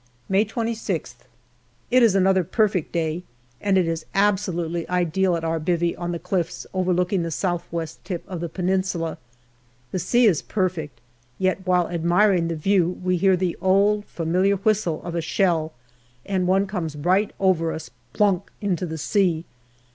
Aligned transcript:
May 0.27 0.45
26th. 0.45 1.27
It 1.91 2.01
is 2.01 2.15
another 2.15 2.43
perfect 2.43 2.91
day, 2.91 3.21
and 3.61 3.77
it 3.77 3.87
is 3.87 4.03
absolutely 4.15 4.89
ideal 4.89 5.35
at 5.35 5.43
our" 5.43 5.59
bivvy" 5.69 5.93
on 5.99 6.11
the 6.11 6.17
cliffs 6.17 6.65
overlooking 6.73 7.21
the 7.21 7.29
south 7.29 7.67
west 7.71 8.03
tip 8.03 8.23
of 8.27 8.39
the 8.39 8.49
Peninsula. 8.49 9.19
The 9.91 9.99
sea 9.99 10.25
is 10.25 10.41
perfect, 10.41 11.01
yet 11.37 11.67
while 11.67 11.87
admiring 11.87 12.47
the 12.47 12.55
view 12.55 12.99
we 13.03 13.17
hear 13.17 13.37
the 13.37 13.55
old 13.61 14.05
familiar 14.05 14.55
whistle 14.55 15.03
of 15.03 15.13
a 15.13 15.21
shell, 15.21 15.71
and 16.25 16.47
one 16.47 16.65
comes 16.65 16.95
right 16.95 17.29
over 17.39 17.71
us," 17.71 17.91
plonk" 18.13 18.49
into 18.59 18.87
the 18.87 18.97
sea. 18.97 19.45